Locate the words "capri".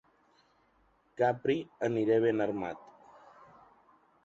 1.21-1.57